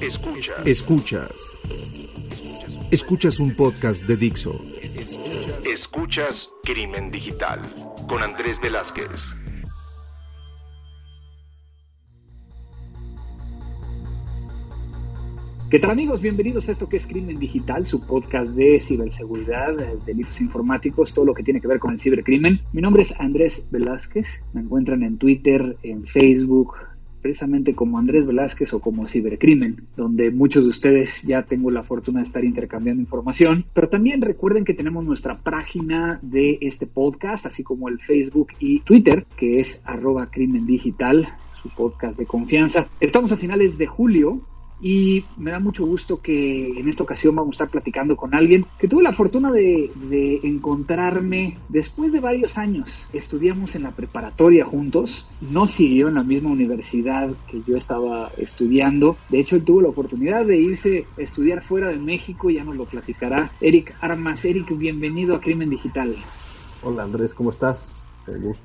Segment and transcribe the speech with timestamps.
[0.00, 0.64] Escuchas.
[0.64, 1.52] Escuchas.
[2.92, 4.60] Escuchas un podcast de Dixo.
[5.64, 7.60] Escuchas Crimen Digital
[8.08, 9.08] con Andrés Velázquez.
[15.68, 16.22] ¿Qué tal amigos?
[16.22, 19.74] Bienvenidos a esto que es Crimen Digital, su podcast de ciberseguridad,
[20.06, 22.60] delitos informáticos, todo lo que tiene que ver con el cibercrimen.
[22.72, 26.76] Mi nombre es Andrés Velázquez, me encuentran en Twitter, en Facebook,
[27.20, 32.20] precisamente como Andrés Velázquez o como Cibercrimen, donde muchos de ustedes ya tengo la fortuna
[32.20, 33.64] de estar intercambiando información.
[33.74, 38.80] Pero también recuerden que tenemos nuestra página de este podcast, así como el Facebook y
[38.80, 41.26] Twitter, que es arroba crimen digital,
[41.62, 42.86] su podcast de confianza.
[43.00, 44.42] Estamos a finales de julio
[44.80, 48.64] y me da mucho gusto que en esta ocasión vamos a estar platicando con alguien
[48.78, 49.90] que tuve la fortuna de,
[50.42, 53.06] encontrarme después de varios años.
[53.12, 59.16] Estudiamos en la preparatoria juntos, no siguió en la misma universidad que yo estaba estudiando.
[59.28, 62.76] De hecho, él tuvo la oportunidad de irse a estudiar fuera de México, ya nos
[62.76, 63.50] lo platicará.
[63.60, 66.14] Eric Armas, Eric, bienvenido a Crimen Digital.
[66.82, 67.97] Hola Andrés, ¿cómo estás?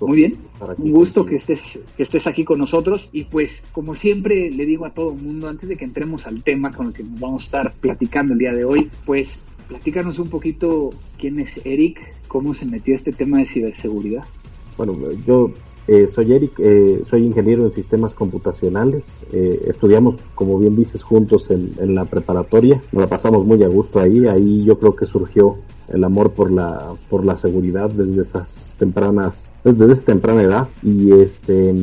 [0.01, 0.37] Muy bien,
[0.77, 4.85] un gusto que estés, que estés aquí con nosotros y pues como siempre le digo
[4.85, 7.43] a todo el mundo, antes de que entremos al tema con el que nos vamos
[7.43, 12.53] a estar platicando el día de hoy, pues platícanos un poquito quién es Eric, cómo
[12.53, 14.23] se metió este tema de ciberseguridad.
[14.77, 15.51] Bueno, yo
[15.87, 19.05] eh, soy Eric, eh, soy ingeniero en sistemas computacionales.
[19.31, 22.81] Eh, estudiamos, como bien dices, juntos en, en, la preparatoria.
[22.91, 24.25] Nos la pasamos muy a gusto ahí.
[24.27, 25.57] Ahí yo creo que surgió
[25.89, 31.73] el amor por la, por la seguridad desde esas tempranas desde temprana edad y este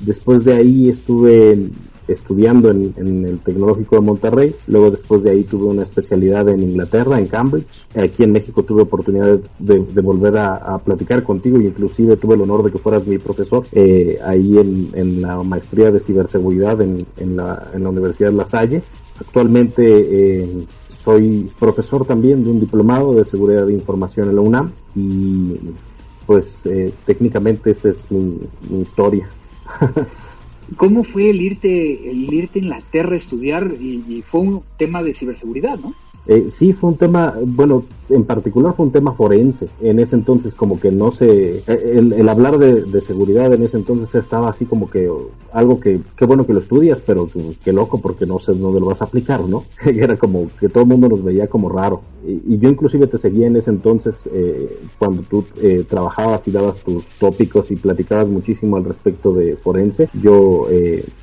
[0.00, 1.70] después de ahí estuve
[2.08, 7.18] estudiando en, el Tecnológico de Monterrey, luego después de ahí tuve una especialidad en Inglaterra,
[7.18, 12.40] en Cambridge, aquí en México tuve oportunidad de, volver a, platicar contigo inclusive tuve el
[12.40, 17.06] honor de que fueras mi profesor eh, ahí en, la maestría de ciberseguridad en,
[17.36, 18.82] la, Universidad de La Salle.
[19.20, 20.66] Actualmente eh,
[21.04, 25.54] soy profesor también de un diplomado de seguridad de información en la UNAM y
[26.28, 28.38] pues eh, técnicamente esa es mi,
[28.82, 29.26] historia.
[30.76, 33.72] ¿Cómo fue el irte, el irte a Inglaterra a estudiar?
[33.80, 35.94] y, fue un tema de ciberseguridad, ¿no?
[36.26, 39.68] Eh, sí, fue un tema, bueno, en particular fue un tema forense.
[39.80, 41.58] En ese entonces como que no se...
[41.58, 45.10] Eh, el, hablar de, seguridad en ese entonces estaba así como que
[45.52, 47.28] algo que, qué bueno que lo estudias, pero
[47.64, 49.64] qué loco porque no sé dónde lo vas a aplicar, ¿no?
[49.86, 52.02] Era como que todo el mundo nos veía como raro.
[52.26, 55.44] Y, yo inclusive te seguía en ese entonces eh, cuando tú
[55.88, 60.10] trabajabas y dabas tus tópicos y platicabas muchísimo al respecto de forense.
[60.20, 60.66] Yo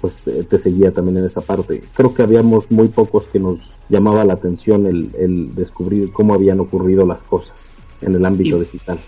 [0.01, 1.81] pues te seguía también en esa parte.
[1.93, 7.05] Creo que habíamos muy pocos que nos llamaba la atención el, descubrir cómo habían ocurrido
[7.05, 8.99] las cosas en el ámbito digital.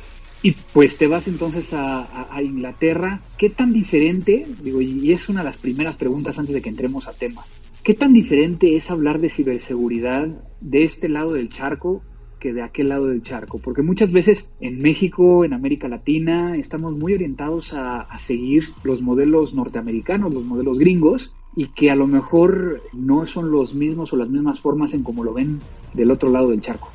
[0.44, 2.08] Y pues te vas entonces a,
[2.42, 3.22] Inglaterra.
[3.38, 7.08] ¿Qué tan diferente, digo, y es una de las primeras preguntas antes de que entremos
[7.08, 7.44] a tema,
[7.84, 10.28] qué tan diferente es hablar de ciberseguridad
[10.62, 12.04] de este lado del charco
[12.40, 13.58] que de aquel lado del charco?
[13.58, 19.02] Porque muchas veces en México, en América Latina, estamos muy orientados a, a seguir los
[19.02, 24.16] modelos norteamericanos, los modelos gringos, y que a lo mejor no son los mismos o
[24.16, 25.60] las mismas formas en como lo ven
[25.92, 26.90] del otro lado del charco.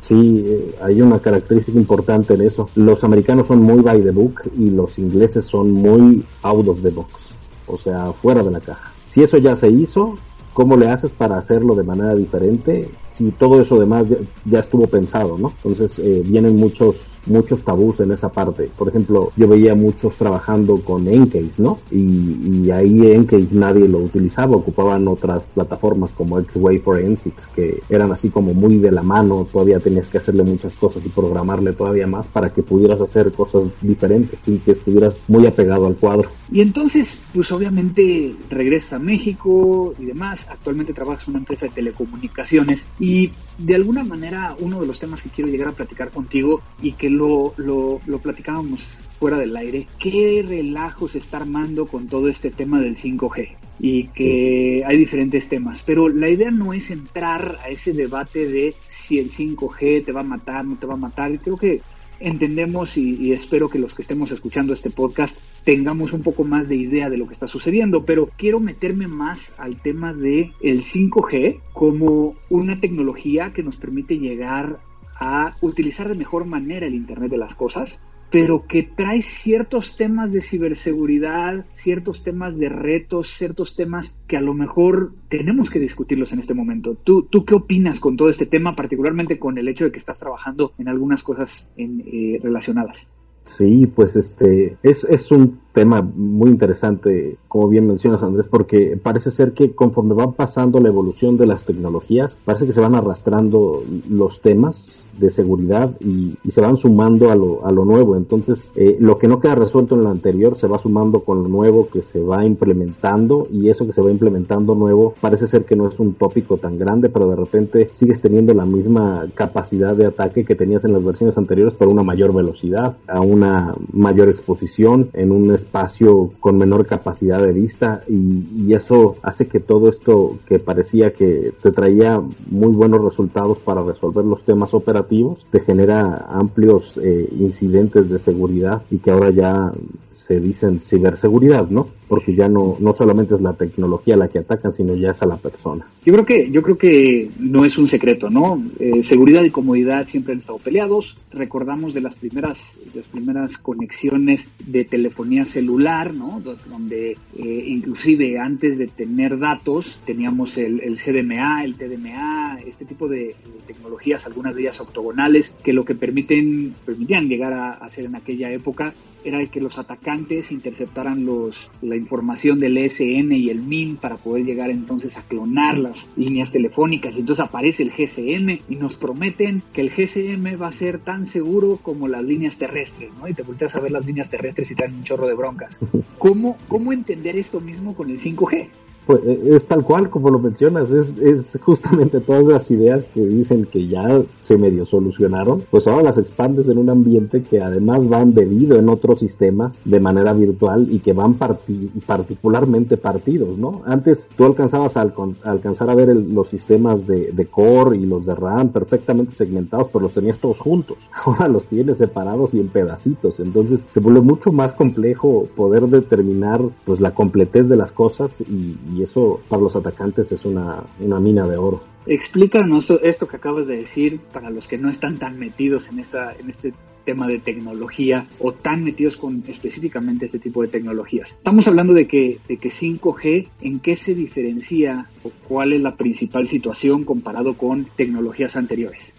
[0.00, 2.70] Sí, eh, hay una característica importante en eso.
[2.76, 6.88] Los americanos son muy by the book y los ingleses son muy out of the
[6.88, 7.32] box,
[7.66, 8.90] o sea, fuera de la caja.
[9.06, 10.16] Si eso ya se hizo,
[10.54, 12.88] ¿cómo le haces para hacerlo de manera diferente?
[13.20, 14.06] Si todo eso demás
[14.46, 15.52] ya, estuvo pensado, ¿no?
[15.62, 18.70] Entonces eh, vienen muchos muchos tabús en esa parte.
[18.76, 21.78] Por ejemplo, yo veía muchos trabajando con Encase, ¿no?
[21.90, 28.10] Y, y ahí Encase nadie lo utilizaba, ocupaban otras plataformas como X-Way Forensics que eran
[28.12, 32.06] así como muy de la mano, todavía tenías que hacerle muchas cosas y programarle todavía
[32.06, 36.30] más para que pudieras hacer cosas diferentes sin que estuvieras muy apegado al cuadro.
[36.52, 41.72] Y entonces, pues obviamente regresas a México y demás, actualmente trabajas en una empresa de
[41.72, 43.09] telecomunicaciones y
[43.58, 47.10] de alguna manera uno de los temas que quiero llegar a platicar contigo y que
[47.10, 52.50] lo, lo, lo platicábamos fuera del aire, qué relajo se está armando con todo este
[52.50, 57.68] tema del 5G y que hay diferentes temas, pero la idea no es entrar a
[57.68, 61.38] ese debate de si el 5G te va a matar, no te va a matar,
[61.38, 61.80] creo que
[62.20, 66.76] entendemos y, espero que los que estemos escuchando este podcast tengamos un poco más de
[66.76, 71.60] idea de lo que está sucediendo, pero quiero meterme más al tema de el 5G
[71.72, 74.80] como una tecnología que nos permite llegar
[75.18, 80.32] a utilizar de mejor manera el Internet de las cosas pero que trae ciertos temas
[80.32, 86.32] de ciberseguridad, ciertos temas de retos, ciertos temas que a lo mejor tenemos que discutirlos
[86.32, 86.94] en este momento.
[86.94, 90.20] ¿Tú, tú qué opinas con todo este tema, particularmente con el hecho de que estás
[90.20, 93.08] trabajando en algunas cosas eh, relacionadas?
[93.44, 99.30] Sí, pues este es, es un tema muy interesante, como bien mencionas Andrés, porque parece
[99.30, 103.82] ser que conforme va pasando la evolución de las tecnologías, parece que se van arrastrando
[104.08, 108.16] los temas de seguridad y, se van sumando a lo, a lo nuevo.
[108.16, 111.48] Entonces, eh, lo que no queda resuelto en lo anterior se va sumando con lo
[111.48, 115.76] nuevo que se va implementando y eso que se va implementando nuevo parece ser que
[115.76, 120.06] no es un tópico tan grande, pero de repente sigues teniendo la misma capacidad de
[120.06, 125.08] ataque que tenías en las versiones anteriores, pero una mayor velocidad, a una mayor exposición
[125.12, 130.60] en un espacio con menor capacidad de vista y, eso hace que todo esto que
[130.60, 136.96] parecía que te traía muy buenos resultados para resolver los temas operativos te genera amplios
[137.02, 139.72] eh, incidentes de seguridad y que ahora ya
[140.10, 141.88] se dicen ciberseguridad, ¿no?
[142.10, 145.26] Porque ya no, no solamente es la tecnología la que atacan, sino ya es a
[145.26, 145.86] la persona.
[146.04, 148.60] Yo creo que, yo creo que no es un secreto, ¿no?
[148.80, 151.16] Eh, seguridad y comodidad siempre han estado peleados.
[151.30, 156.42] Recordamos de las primeras, las primeras conexiones de telefonía celular, ¿no?
[156.68, 163.06] Donde eh, inclusive antes de tener datos teníamos el, el, CDMA, el TDMA, este tipo
[163.06, 163.36] de,
[163.68, 168.50] tecnologías, algunas de ellas octogonales, que lo que permiten, permitían llegar a hacer en aquella
[168.50, 168.92] época
[169.24, 174.44] era que los atacantes interceptaran los, la información del ESN y el MIN para poder
[174.44, 177.16] llegar entonces a clonar las líneas telefónicas.
[177.16, 181.78] Entonces aparece el GSM y nos prometen que el GSM va a ser tan seguro
[181.82, 183.28] como las líneas terrestres, ¿no?
[183.28, 185.78] Y te volteas a ver las líneas terrestres y traen un chorro de broncas.
[186.18, 188.68] ¿Cómo, cómo entender esto mismo con el 5G?
[189.06, 193.20] Pues eh, es tal cual como lo mencionas, es, es justamente todas las ideas que
[193.20, 198.08] dicen que ya se medio solucionaron, pues ahora las expandes en un ambiente que además
[198.08, 203.82] van bebido en otros sistemas de manera virtual y que van particularmente partidos, ¿no?
[203.86, 205.02] Antes tú alcanzabas a,
[205.44, 210.00] alcanzar a ver los sistemas de, de, core y los de RAM perfectamente segmentados, pero
[210.00, 210.96] los tenías todos juntos.
[211.24, 216.60] Ahora los tienes separados y en pedacitos, entonces se vuelve mucho más complejo poder determinar
[216.84, 221.20] pues la completez de las cosas y, y eso para los atacantes es una, una
[221.20, 221.82] mina de oro.
[222.06, 226.34] Explícanos esto, que acabas de decir para los que no están tan metidos en, esta,
[226.38, 226.72] en este
[227.04, 231.30] tema de tecnología o tan metidos con específicamente este tipo de tecnologías.
[231.30, 235.96] Estamos hablando de que, de que 5G, ¿en qué se diferencia o cuál es la
[235.96, 239.12] principal situación comparado con tecnologías anteriores?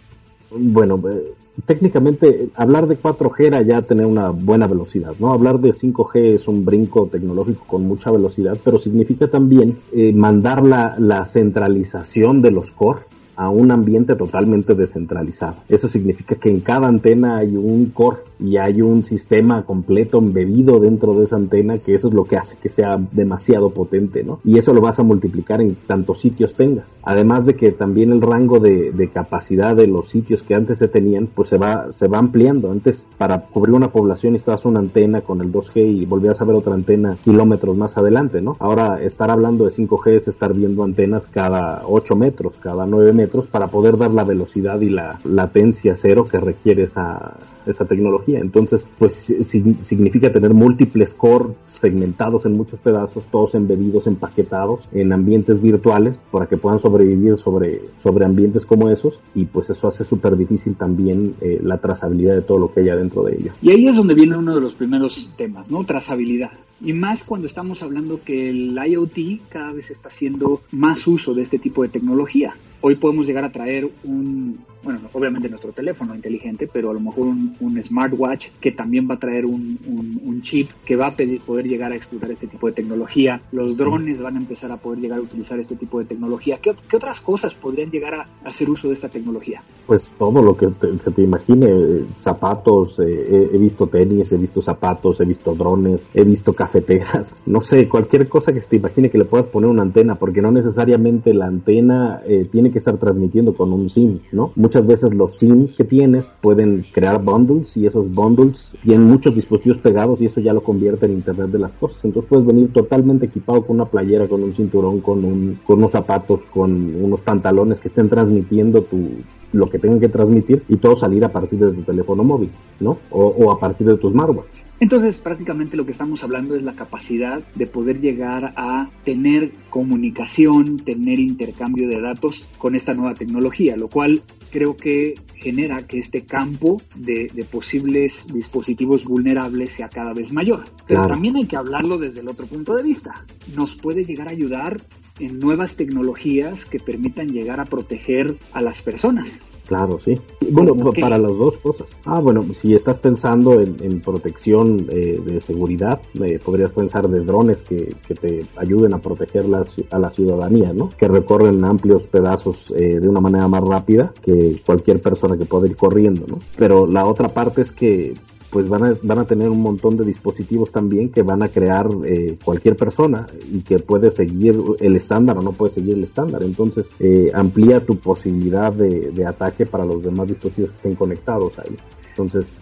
[0.50, 1.34] Bueno, eh,
[1.66, 5.34] técnicamente hablar de 4G era ya tener una buena velocidad, ¿no?
[5.34, 10.64] Hablar de 5G es un brinco tecnológico con mucha velocidad, pero significa también eh, mandar
[10.64, 13.02] la, la centralización de los core
[13.36, 15.56] a un ambiente totalmente descentralizado.
[15.70, 20.80] Eso significa que en cada antena hay un core y hay un sistema completo embebido
[20.80, 24.40] dentro de esa antena que eso es lo que hace que sea demasiado potente, ¿no?
[24.44, 26.98] Y eso lo vas a multiplicar en tantos sitios tengas.
[27.04, 31.28] Además de que también el rango de, capacidad de los sitios que antes se tenían,
[31.28, 32.72] pues se va, se va ampliando.
[32.72, 36.56] Antes, para cubrir una población estabas una antena con el 2G y volvías a ver
[36.56, 38.56] otra antena kilómetros más adelante, ¿no?
[38.60, 43.31] Ahora, estar hablando de 5G es estar viendo antenas cada 8 metros, cada 9 metros
[43.48, 48.40] para poder dar la velocidad y la latencia cero que requiere esa, esa tecnología.
[48.40, 49.14] Entonces, pues
[49.44, 56.48] significa tener múltiples core segmentados en muchos pedazos, todos embebidos, empaquetados en ambientes virtuales para
[56.48, 61.36] que puedan sobrevivir sobre, sobre ambientes como esos y pues eso hace súper difícil también
[61.42, 63.56] eh, la trazabilidad de todo lo que hay adentro de ellos.
[63.62, 65.84] Y ahí es donde viene uno de los primeros temas, ¿no?
[65.84, 66.52] Trazabilidad.
[66.84, 71.44] Y más cuando estamos hablando que el IoT cada vez está haciendo más uso de
[71.44, 72.54] este tipo de tecnología.
[72.82, 77.28] Hoy podemos llegar a traer un, bueno, obviamente nuestro teléfono inteligente, pero a lo mejor
[77.28, 81.92] un, smartwatch que también va a traer un, un, chip que va a poder llegar
[81.92, 83.42] a explotar este tipo de tecnología.
[83.52, 86.58] Los drones van a empezar a poder llegar a utilizar este tipo de tecnología.
[86.62, 89.64] ¿Qué, qué otras cosas podrían llegar a hacer uso de esta tecnología?
[89.86, 90.70] Pues todo lo que
[91.00, 96.24] se te imagine, zapatos, eh, he, visto tenis, he visto zapatos, he visto drones, he
[96.24, 99.82] visto cafeteras, no sé, cualquier cosa que se te imagine que le puedas poner una
[99.82, 104.54] antena, porque no necesariamente la antena eh, tiene que estar transmitiendo con un SIM, ¿no?
[104.72, 109.80] Muchas veces los SIMs que tienes pueden crear bundles y esos bundles tienen muchos dispositivos
[109.80, 112.06] pegados y eso ya lo convierte en Internet de las cosas.
[112.06, 115.92] Entonces puedes venir totalmente equipado con una playera, con un cinturón, con, un, con unos
[115.92, 116.72] zapatos, con
[117.04, 119.10] unos pantalones que estén transmitiendo tu,
[119.52, 122.50] lo que tengan que transmitir y todo salir a partir de tu teléfono móvil,
[122.80, 122.98] ¿no?
[123.10, 124.61] O, o a partir de tu smartwatch.
[124.82, 130.78] Entonces, prácticamente lo que estamos hablando es la capacidad de poder llegar a tener comunicación,
[130.78, 136.24] tener intercambio de datos con esta nueva tecnología, lo cual creo que genera que este
[136.24, 140.64] campo de, posibles dispositivos vulnerables sea cada vez mayor.
[140.88, 143.24] Pero también hay que hablarlo desde el otro punto de vista.
[143.56, 144.82] Nos puede llegar a ayudar
[145.20, 149.40] en nuevas tecnologías que permitan llegar a proteger a las personas
[149.72, 150.20] Claro, sí.
[150.50, 151.96] Bueno, para las dos cosas.
[152.04, 157.62] Ah, bueno, si estás pensando en, protección eh, de seguridad, eh, podrías pensar de drones
[157.62, 160.90] que, que, te ayuden a proteger la, a la ciudadanía, ¿no?
[160.90, 165.68] Que recorren amplios pedazos eh, de una manera más rápida que cualquier persona que pueda
[165.68, 166.40] ir corriendo, ¿no?
[166.58, 168.16] Pero la otra parte es que
[168.52, 171.88] pues van a, van a tener un montón de dispositivos también que van a crear
[172.06, 176.44] eh, cualquier persona y que puede seguir el estándar o no puede seguir el estándar.
[176.44, 181.58] Entonces eh, amplía tu posibilidad de, de, ataque para los demás dispositivos que estén conectados
[181.60, 181.78] ahí.
[182.10, 182.60] Entonces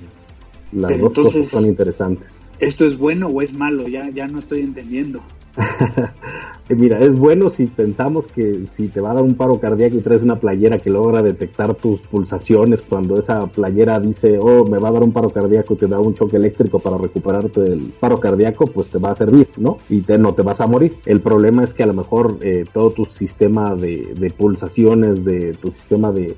[0.72, 2.40] las dos cosas son interesantes.
[2.60, 3.88] ¿Esto es bueno o es malo?
[3.88, 5.22] Ya, ya no estoy entendiendo.
[6.70, 10.02] Mira, es bueno si pensamos que si te va a dar un paro cardíaco y
[10.02, 14.90] traes una playera que logra detectar tus pulsaciones cuando esa playera dice, oh, me va
[14.90, 18.20] a dar un paro cardíaco y te da un choque eléctrico para recuperarte del paro
[18.20, 19.80] cardíaco, pues te va a servir, ¿no?
[19.90, 20.96] Y te, no te vas a morir.
[21.08, 25.72] El problema es que a lo mejor eh, todo tu sistema de, pulsaciones, de tu
[25.72, 26.36] sistema de,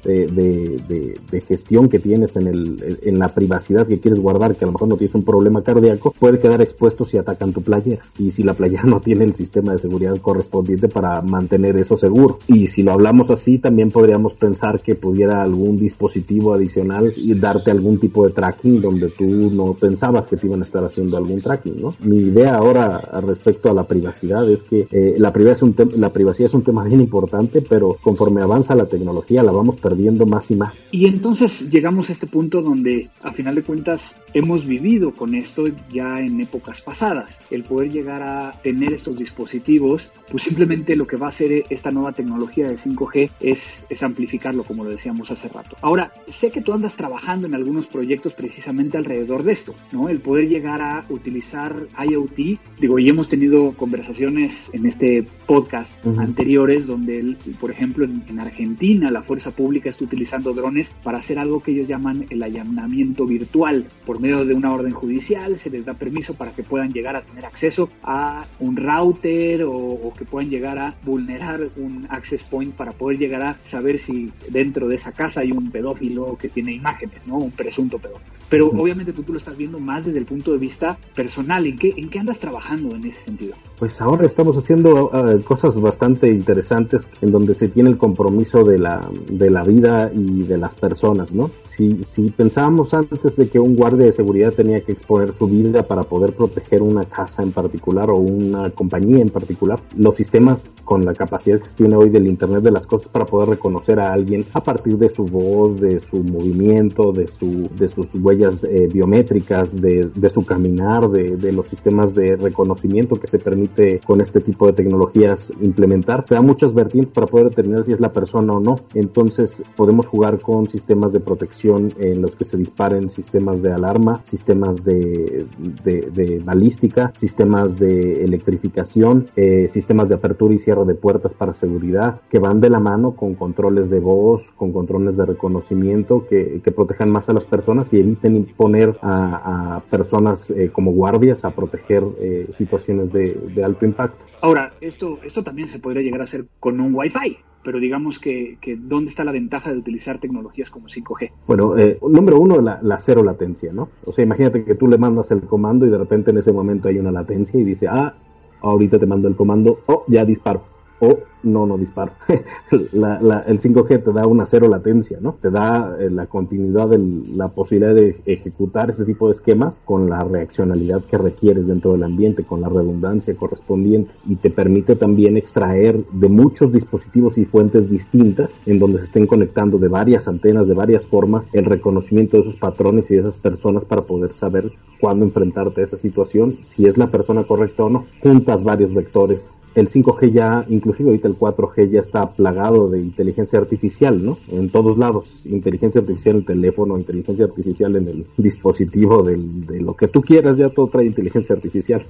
[1.45, 4.87] gestión que tienes en, el, en la privacidad que quieres guardar, que a lo mejor
[4.87, 8.01] no tienes un problema cardíaco, puede quedar expuesto si atacan tu playera.
[8.17, 12.39] Y si la playera no tiene el sistema de seguridad correspondiente para mantener eso seguro.
[12.47, 17.71] Y si lo hablamos así, también podríamos pensar que pudiera algún dispositivo adicional y darte
[17.71, 21.41] algún tipo de tracking donde tú no pensabas que te iban a estar haciendo algún
[21.41, 21.95] tracking, ¿no?
[21.99, 26.13] Mi idea ahora respecto a la privacidad es que eh, la, privacidad es un la
[26.13, 30.51] privacidad es un tema bien importante, pero conforme avanza la tecnología la vamos perdiendo más
[30.51, 30.77] y más.
[30.91, 35.65] Y entonces llegamos a este punto donde a final de cuentas hemos vivido con esto
[35.91, 41.17] ya en épocas pasadas, el poder llegar a tener estos dispositivos pues simplemente lo que
[41.17, 45.49] va a hacer esta nueva tecnología de 5G es, es amplificarlo, como lo decíamos hace
[45.49, 45.75] rato.
[45.81, 50.07] Ahora, sé que tú andas trabajando en algunos proyectos precisamente alrededor de esto, ¿no?
[50.07, 56.87] El poder llegar a utilizar IoT, digo, y hemos tenido conversaciones en este podcast anteriores
[56.87, 61.61] donde, por ejemplo, en, en, Argentina la fuerza pública está utilizando drones para hacer algo
[61.61, 63.85] que ellos llaman el allanamiento virtual.
[64.05, 67.21] Por medio de una orden judicial se les da permiso para que puedan llegar a
[67.21, 72.91] tener acceso a un router o, que puedan llegar a vulnerar un access point para
[72.91, 77.25] poder llegar a saber si dentro de esa casa hay un pedófilo que tiene imágenes,
[77.25, 77.37] ¿no?
[77.37, 78.40] Un presunto pedófilo.
[78.51, 81.65] Pero obviamente tú, tú, lo estás viendo más desde el punto de vista personal.
[81.65, 83.55] ¿En qué, ¿En qué andas trabajando en ese sentido?
[83.79, 88.77] Pues ahora estamos haciendo uh, cosas bastante interesantes en donde se tiene el compromiso de
[88.77, 91.49] la, de la vida y de las personas, ¿no?
[91.63, 95.87] Si, si pensábamos antes de que un guardia de seguridad tenía que exponer su vida
[95.87, 101.05] para poder proteger una casa en particular o una compañía en particular, los sistemas con
[101.05, 104.45] la capacidad que tiene hoy del Internet de las cosas para poder reconocer a alguien
[104.53, 109.79] a partir de su voz, de su movimiento, de, su, de sus huellas eh, biométricas,
[109.79, 114.41] de, de, su caminar, de, de, los sistemas de reconocimiento que se permite con este
[114.41, 118.53] tipo de tecnologías implementar, te da muchas vertientes para poder determinar si es la persona
[118.53, 118.75] o no.
[118.93, 124.21] Entonces podemos jugar con sistemas de protección en los que se disparen sistemas de alarma,
[124.25, 125.45] sistemas de,
[125.83, 132.21] de balística, sistemas de electrificación, eh, sistemas de apertura y cierre de puertas para seguridad
[132.29, 136.71] que van de la mano con controles de voz, con controles de reconocimiento que, que
[136.71, 141.51] protejan más a las personas y eviten imponer a, a personas eh, como guardias a
[141.51, 144.23] proteger eh, situaciones de, de, alto impacto.
[144.41, 148.57] Ahora, esto, esto también se podría llegar a hacer con un Wi-Fi pero digamos que,
[148.59, 151.31] que, ¿dónde está la ventaja de utilizar tecnologías como 5G?
[151.47, 153.89] Bueno, eh, número uno, la, la, cero latencia, ¿no?
[154.05, 156.87] O sea, imagínate que tú le mandas el comando y de repente en ese momento
[156.87, 158.15] hay una latencia y dice, ah,
[158.61, 160.63] ahorita te mando el comando, oh, ya disparo,
[161.01, 162.11] o no, no disparo.
[162.93, 165.35] la, la, el 5G te da una cero latencia, ¿no?
[165.41, 166.89] Te da eh, la continuidad,
[167.35, 172.03] la posibilidad de ejecutar ese tipo de esquemas con la reaccionalidad que requieres dentro del
[172.03, 177.89] ambiente, con la redundancia correspondiente y te permite también extraer de muchos dispositivos y fuentes
[177.89, 182.43] distintas en donde se estén conectando de varias antenas, de varias formas, el reconocimiento de
[182.43, 186.85] esos patrones y de esas personas para poder saber cuándo enfrentarte a esa situación, si
[186.85, 188.05] es la persona correcta o no.
[188.21, 193.59] Juntas varios vectores el 5G ya, inclusive ahorita el 4G ya está plagado de inteligencia
[193.59, 194.37] artificial, ¿no?
[194.51, 199.81] En todos lados, inteligencia artificial en el teléfono, inteligencia artificial en el dispositivo del, de
[199.81, 202.01] lo que tú quieras, ya todo trae inteligencia artificial.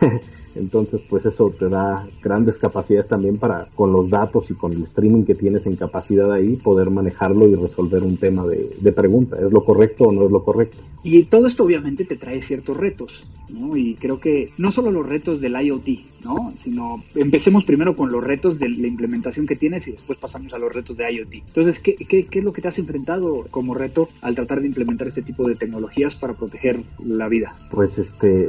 [0.54, 4.82] Entonces, pues eso te da grandes capacidades también para, con los datos y con el
[4.82, 9.36] streaming que tienes en capacidad ahí, poder manejarlo y resolver un tema de, de pregunta.
[9.36, 10.78] ¿Es lo correcto o no es lo correcto?
[11.02, 13.76] Y todo esto obviamente te trae ciertos retos, ¿no?
[13.76, 15.88] Y creo que no solo los retos del IoT,
[16.24, 16.52] ¿no?
[16.62, 20.58] Sino empecemos primero con los retos de la implementación que tienes y después pasamos a
[20.58, 21.34] los retos de IoT.
[21.34, 24.66] Entonces, ¿qué, qué, qué es lo que te has enfrentado como reto al tratar de
[24.66, 27.54] implementar este tipo de tecnologías para proteger la vida?
[27.70, 28.48] Pues este,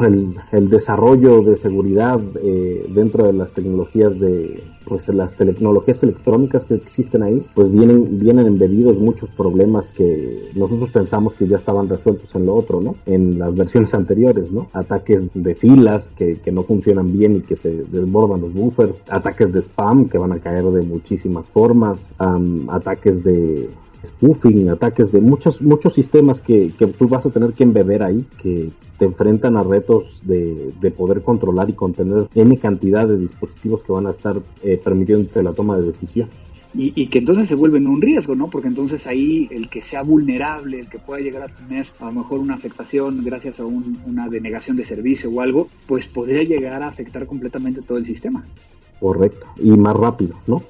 [0.00, 6.74] el, desarrollo de seguridad eh, dentro de las tecnologías de pues las tecnologías electrónicas que
[6.74, 12.34] existen ahí pues vienen vienen embebidos muchos problemas que nosotros pensamos que ya estaban resueltos
[12.34, 16.64] en lo otro no en las versiones anteriores no ataques de filas que, que no
[16.64, 20.64] funcionan bien y que se desbordan los buffers ataques de spam que van a caer
[20.64, 22.12] de muchísimas formas
[22.68, 23.70] ataques de
[24.04, 28.24] spoofing, ataques de muchos, muchos sistemas que, que tú vas a tener que embeber ahí,
[28.40, 33.82] que te enfrentan a retos de, de poder controlar y contener N cantidad de dispositivos
[33.82, 36.28] que van a estar eh, permitiéndote la toma de decisión.
[36.74, 38.48] Y, y, que entonces se vuelven un riesgo, ¿no?
[38.48, 42.12] Porque entonces ahí el que sea vulnerable, el que pueda llegar a tener a lo
[42.12, 46.88] mejor una afectación gracias a una denegación de servicio o algo, pues podría llegar a
[46.88, 48.46] afectar completamente todo el sistema.
[48.98, 50.62] Correcto, y más rápido, ¿no?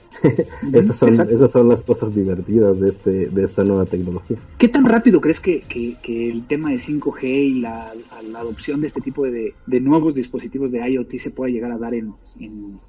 [0.73, 4.39] Esas, son, esas son las cosas divertidas de, este, de esta nueva tecnología.
[4.59, 7.93] ¿Qué tan rápido crees que, que, el tema de 5G y la,
[8.31, 11.79] la, adopción de este tipo de, de, nuevos dispositivos de IoT se pueda llegar a
[11.79, 12.15] dar en,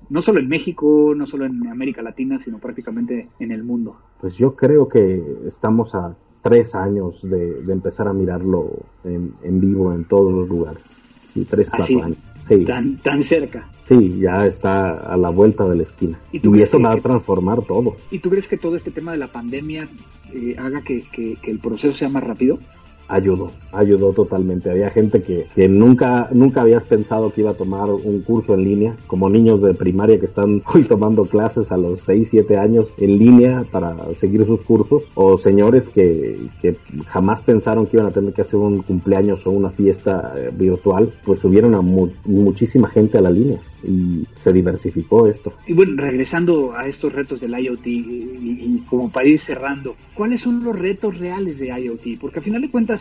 [0.10, 3.98] no solo en México, no solo en América Latina, sino prácticamente en el mundo?
[4.20, 8.70] Pues yo creo que estamos a tres años de, de empezar a mirarlo
[9.04, 10.84] en, en, vivo en todos los lugares.
[11.34, 12.18] Sí, tres, ah, cuatro años.
[12.48, 12.66] Sí.
[12.66, 13.68] Tan, tan cerca.
[13.86, 16.20] Sí, ya está a la vuelta de la esquina.
[16.32, 17.96] Y, eso va a transformar todo.
[18.12, 19.88] ¿Y tú crees que todo este tema de la pandemia
[20.34, 22.60] eh, haga que, que, el proceso sea más rápido?
[23.08, 24.70] Ayudó, ayudó totalmente.
[24.70, 28.64] Había gente que, que, nunca, nunca habías pensado que iba a tomar un curso en
[28.64, 32.94] línea, como niños de primaria que están hoy tomando clases a los 6, 7 años
[32.98, 36.76] en línea para seguir sus cursos, o señores que, que
[37.08, 41.14] jamás pensaron que iban a tener que hacer un cumpleaños o una fiesta eh, virtual,
[41.26, 45.54] pues subieron a muchísima gente a la línea y se diversificó esto.
[45.68, 50.64] Y bueno, regresando a estos retos del IoT y, como para ir cerrando, ¿cuáles son
[50.64, 52.20] los retos reales de IoT?
[52.20, 52.93] Porque al final de cuentas,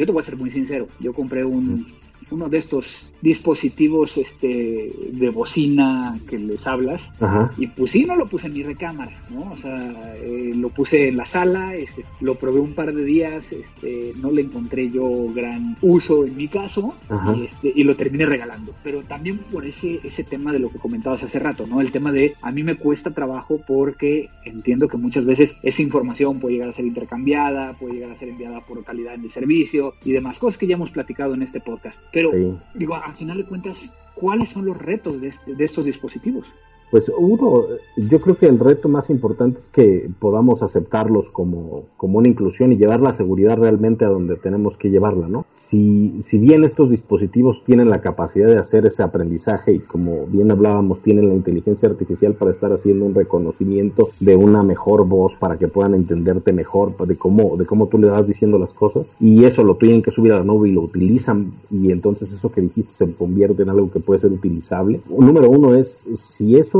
[0.00, 1.86] yo te voy a ser muy sincero, yo compré un,
[2.30, 7.10] uno de estos dispositivos este de bocina que les hablas.
[7.56, 11.08] Y pues sí no lo puse en mi recámara no o sea eh, lo puse
[11.08, 15.08] en la sala este, lo probé un par de días este no le encontré yo
[15.34, 16.94] gran uso en mi caso.
[17.36, 18.74] Y, este, y lo terminé regalando.
[18.82, 22.12] Pero también por ese ese tema de lo que comentabas hace rato no el tema
[22.12, 26.68] de a mí me cuesta trabajo porque entiendo que muchas veces esa información puede llegar
[26.68, 30.38] a ser intercambiada puede llegar a ser enviada por calidad en el servicio y demás.
[30.38, 32.32] Cosas que ya hemos platicado en este podcast pero
[32.72, 36.46] digo al final de cuentas cuáles son los retos de, este, de estos dispositivos
[36.90, 37.64] pues uno,
[37.96, 42.72] yo creo que el reto más importante es que podamos aceptarlos como, como una inclusión
[42.72, 45.46] y llevar la seguridad realmente a donde tenemos que llevarla, ¿no?
[45.52, 50.50] Si, si bien estos dispositivos tienen la capacidad de hacer ese aprendizaje y como bien
[50.50, 55.56] hablábamos, tienen la inteligencia artificial para estar haciendo un reconocimiento de una mejor voz para
[55.56, 59.44] que puedan entenderte mejor de cómo, de cómo tú le vas diciendo las cosas y
[59.44, 62.60] eso lo tienen que subir a la nube y lo utilizan y entonces eso que
[62.60, 65.00] dijiste se convierte en algo que puede ser utilizable.
[65.08, 66.75] Número uno es, si eso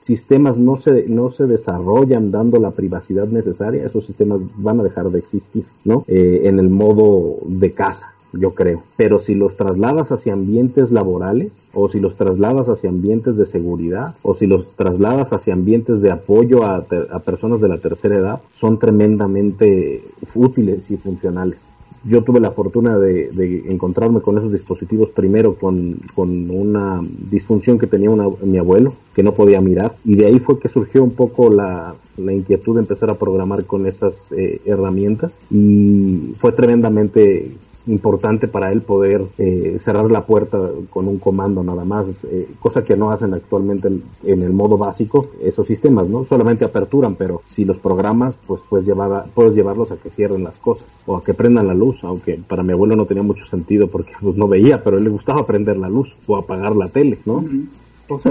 [0.00, 5.10] sistemas no se, no se desarrollan dando la privacidad necesaria, esos sistemas van a dejar
[5.10, 6.04] de existir, ¿no?
[6.06, 8.84] Eh, en el modo de casa, yo creo.
[8.96, 14.16] Pero si los trasladas hacia ambientes laborales, o si los trasladas hacia ambientes de seguridad,
[14.22, 16.76] o si los trasladas hacia ambientes de apoyo a,
[17.10, 21.66] a personas de la tercera edad, son tremendamente útiles y funcionales
[22.04, 28.10] yo tuve la fortuna de, encontrarme con esos dispositivos primero con, una disfunción que tenía
[28.42, 31.94] mi abuelo, que no podía mirar, y de ahí fue que surgió un poco la,
[32.16, 37.52] inquietud de empezar a programar con esas eh, herramientas y fue tremendamente
[37.88, 40.58] importante para él poder eh, cerrar la puerta
[40.90, 45.30] con un comando nada más, eh, cosa que no hacen actualmente en, el modo básico
[45.42, 46.24] esos sistemas, ¿no?
[46.24, 50.58] Solamente aperturan, pero si los programas, pues puedes, llevar puedes llevarlos a que cierren las
[50.58, 53.88] cosas o a que prendan la luz, aunque para mi abuelo no tenía mucho sentido
[53.88, 56.88] porque pues, no veía, pero a él le gustaba prender la luz o apagar la
[56.88, 57.44] tele, ¿no?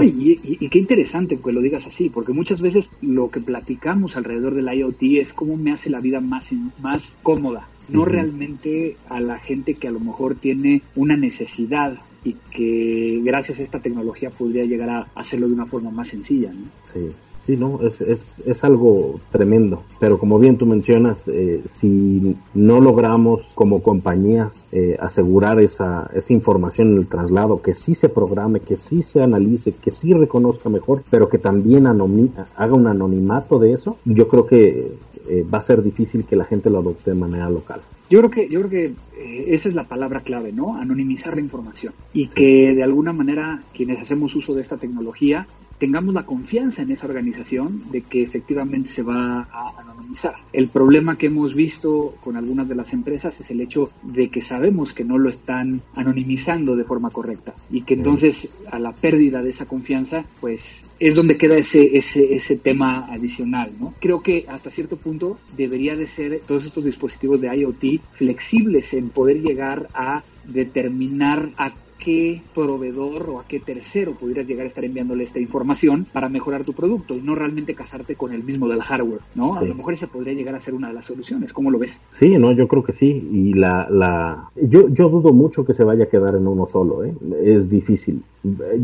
[0.02, 4.72] y, qué interesante que lo digas así, porque muchas veces lo que platicamos alrededor del
[4.72, 6.50] IoT es cómo me hace la vida más,
[6.82, 12.34] más cómoda, no realmente a la gente que a lo mejor tiene una necesidad y
[12.50, 16.52] que gracias a esta tecnología podría llegar a hacerlo de una forma más sencilla.
[16.52, 16.66] ¿no?
[16.92, 17.10] Sí.
[17.48, 19.82] Sí, no, es, es, es algo tremendo.
[19.98, 26.34] Pero como bien tú mencionas, eh, si no logramos como compañías eh, asegurar esa, esa
[26.34, 30.68] información en el traslado, que sí se programe, que sí se analice, que sí reconozca
[30.68, 34.92] mejor, pero que también haga un anonimato de eso, yo creo que
[35.28, 37.80] eh, va a ser difícil que la gente lo adopte de manera local.
[38.10, 38.84] Yo creo que, yo creo que
[39.18, 40.76] eh, esa es la palabra clave, ¿no?
[40.76, 45.46] Anonimizar la información y que de alguna manera quienes hacemos uso de esta tecnología
[45.78, 50.34] tengamos la confianza en esa organización de que efectivamente se va a anonimizar.
[50.52, 54.40] El problema que hemos visto con algunas de las empresas es el hecho de que
[54.40, 59.42] sabemos que no lo están anonimizando de forma correcta y que entonces a la pérdida
[59.42, 63.94] de esa confianza, pues es donde queda ese, ese, ese tema adicional, ¿no?
[64.00, 69.10] Creo que hasta cierto punto debería de ser todos estos dispositivos de IoT flexibles en
[69.10, 71.72] poder llegar a determinar a
[72.08, 76.64] qué proveedor o a qué tercero pudieras llegar a estar enviándole esta información para mejorar
[76.64, 79.56] tu producto y no realmente casarte con el mismo del hardware, ¿no?
[79.56, 81.52] A lo mejor ese podría llegar a ser una de las soluciones.
[81.52, 82.00] ¿Cómo lo ves?
[82.10, 83.28] Sí, no, yo creo que sí.
[83.30, 87.04] Y la, la, yo, yo dudo mucho que se vaya a quedar en uno solo,
[87.04, 87.12] ¿eh?
[87.44, 88.22] Es difícil.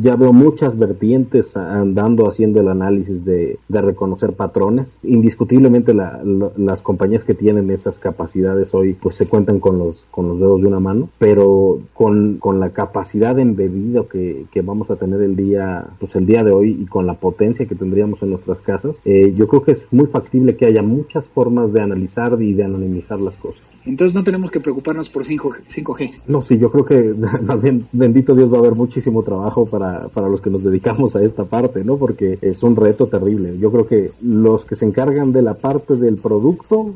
[0.01, 4.99] Ya veo muchas vertientes andando haciendo el análisis de, de reconocer patrones.
[5.03, 6.21] Indiscutiblemente la,
[6.59, 10.61] las compañías que tienen esas capacidades hoy pues se cuentan con los, con los dedos
[10.61, 15.21] de una mano, pero con, con la capacidad capacidad embebido que, que, vamos a tener
[15.21, 18.61] el día, pues el día de hoy y con la potencia que tendríamos en nuestras
[18.61, 22.55] casas, eh, yo creo que es muy factible que haya muchas formas de analizar y
[22.55, 23.63] de anonimizar las cosas.
[23.87, 26.13] Entonces no tenemos que preocuparnos por 5G.
[26.27, 30.09] No, sí, yo creo que más bien, bendito Dios, va a haber muchísimo trabajo para,
[30.09, 31.97] para los que nos dedicamos a esta parte, ¿no?
[31.97, 33.57] Porque es un reto terrible.
[33.59, 36.95] Yo creo que los que se encargan de la parte del producto,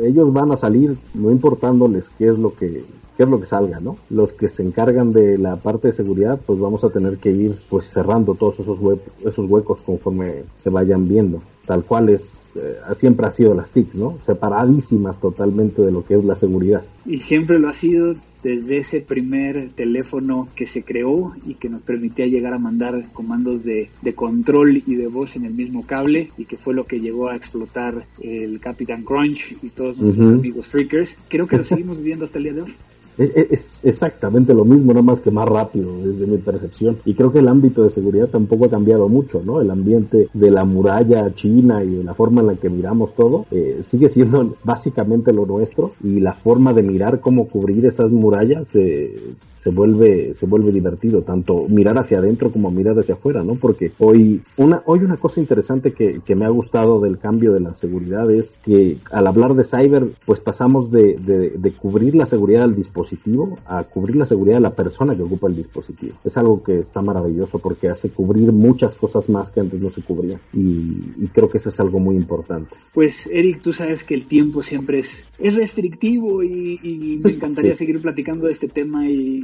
[0.00, 2.84] ellos van a salir no importándoles qué es lo que
[3.18, 3.96] qué es lo que salga, ¿no?
[4.10, 7.56] Los que se encargan de la parte de seguridad, pues vamos a tener que ir
[7.68, 12.76] pues cerrando todos esos, huecos, esos huecos conforme se vayan viendo, tal cual es eh,
[12.94, 14.20] siempre ha sido las TICs, ¿no?
[14.20, 16.84] Separadísimas totalmente de lo que es la seguridad.
[17.06, 21.82] Y siempre lo ha sido desde ese primer teléfono que se creó y que nos
[21.82, 26.30] permitía llegar a mandar comandos de, de control y de voz en el mismo cable
[26.38, 30.68] y que fue lo que llegó a explotar el Capitán Crunch y todos nuestros amigos
[30.68, 31.18] freakers.
[31.28, 32.74] Creo que lo seguimos viviendo hasta el día de hoy.
[33.18, 36.98] Es, exactamente lo mismo, nada más que más rápido desde mi percepción.
[37.04, 39.60] Y creo que el ámbito de seguridad tampoco ha cambiado mucho, ¿no?
[39.60, 43.46] El ambiente de la muralla china y de la forma en la que miramos todo
[43.50, 48.68] eh, sigue siendo básicamente lo nuestro y la forma de mirar cómo cubrir esas murallas
[48.74, 49.14] eh,
[49.60, 53.92] se vuelve se vuelve divertido tanto mirar hacia adentro como mirar hacia afuera no porque
[53.98, 57.74] hoy una hoy una cosa interesante que, que me ha gustado del cambio de la
[57.74, 62.62] seguridad es que al hablar de cyber pues pasamos de, de, de, cubrir la seguridad
[62.62, 66.14] del dispositivo a cubrir la seguridad de la persona que ocupa el dispositivo.
[66.24, 70.02] Es algo que está maravilloso porque hace cubrir muchas cosas más que antes no se
[70.02, 72.74] cubría y, y creo que eso es algo muy importante.
[72.92, 77.72] Pues Eric tú sabes que el tiempo siempre es es restrictivo y, y me encantaría
[77.72, 77.78] sí.
[77.78, 79.40] seguir platicando de este tema y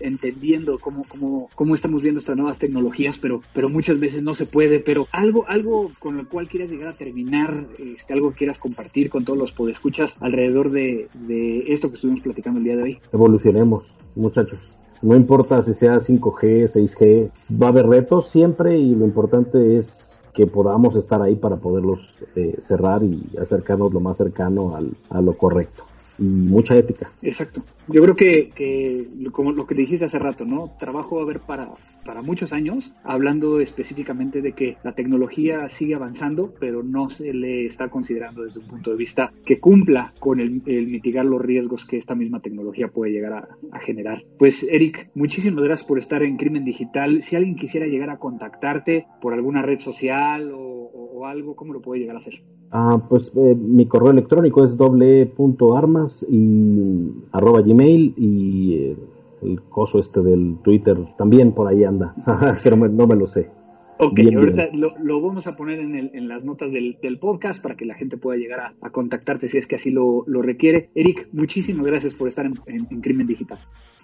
[0.00, 4.46] entendiendo cómo, cómo, cómo estamos viendo estas nuevas tecnologías, pero, pero muchas veces no se
[4.46, 4.80] puede.
[4.80, 9.10] Pero algo, algo con lo cual quieras llegar a terminar, este, algo que quieras compartir
[9.10, 12.98] con todos los podescuchas alrededor de, de esto que estuvimos platicando el día de hoy.
[13.12, 14.70] Evolucionemos, muchachos.
[15.00, 20.18] No importa si sea 5G, 6G, va a haber retos siempre y lo importante es
[20.34, 25.20] que podamos estar ahí para poderlos eh, cerrar y acercarnos lo más cercano al, a
[25.20, 25.84] lo correcto
[26.18, 27.10] mucha ética.
[27.22, 27.62] Exacto.
[27.88, 30.72] Yo creo que, que como lo que dijiste hace rato, ¿no?
[30.78, 31.68] Trabajo a haber para,
[32.04, 37.66] para muchos años, hablando específicamente de que la tecnología sigue avanzando, pero no se le
[37.66, 41.98] está considerando desde un punto de vista que cumpla con el, mitigar los riesgos que
[41.98, 44.24] esta misma tecnología puede llegar a, a, generar.
[44.38, 47.22] Pues Eric, muchísimas gracias por estar en Crimen Digital.
[47.22, 51.72] Si alguien quisiera llegar a contactarte por alguna red social o, o, o algo, ¿cómo
[51.72, 52.42] lo puede llegar a hacer?
[52.70, 58.96] Ah, pues eh, mi correo electrónico es doble.armas y arroba gmail y eh,
[59.42, 62.14] el coso este del Twitter también por ahí anda.
[62.52, 63.50] es que no me, no me, lo sé.
[63.98, 64.80] Ok, bien, ahorita bien.
[64.80, 67.86] Lo, lo, vamos a poner en, el, en las notas del, del, podcast para que
[67.86, 70.90] la gente pueda llegar a, a, contactarte si es que así lo, lo requiere.
[70.94, 73.58] Eric, muchísimas gracias por estar en, en, en Crimen Digital.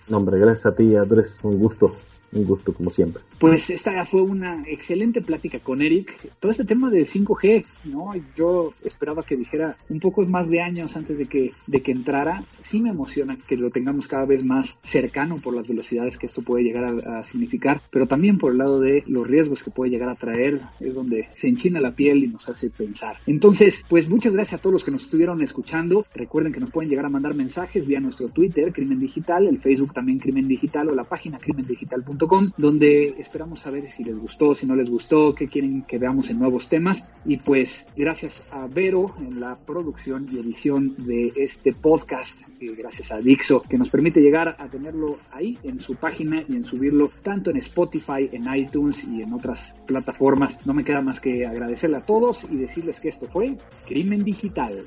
[0.08, 1.38] No, hombre, gracias a ti, Andrés.
[1.42, 1.92] Un gusto
[2.34, 3.22] un gusto como siempre.
[3.38, 6.32] Pues esta fue una excelente plática con Eric.
[6.40, 8.10] Todo este tema de 5G, ¿no?
[8.36, 12.44] Yo esperaba que dijera un poco más de años antes de que, de que entrara.
[12.62, 16.42] Sí me emociona que lo tengamos cada vez más cercano por las velocidades que esto
[16.42, 19.90] puede llegar a, a significar, pero también por el lado de los riesgos que puede
[19.90, 23.16] llegar a traer, es donde se enchina la piel y nos hace pensar.
[23.26, 26.06] Entonces, pues muchas gracias a todos los que nos estuvieron escuchando.
[26.14, 29.92] Recuerden que nos pueden llegar a mandar mensajes vía nuestro Twitter, Crimen Digital, el Facebook
[29.92, 32.23] también Crimen Digital o la página crimendigital.com
[32.56, 36.38] donde esperamos saber si les gustó, si no les gustó, qué quieren que veamos en
[36.38, 37.10] nuevos temas.
[37.24, 43.12] Y pues gracias a Vero en la producción y edición de este podcast, y gracias
[43.12, 47.10] a Dixo, que nos permite llegar a tenerlo ahí en su página y en subirlo
[47.22, 50.66] tanto en Spotify, en iTunes y en otras plataformas.
[50.66, 53.56] No me queda más que agradecerle a todos y decirles que esto fue
[53.86, 54.86] Crimen Digital.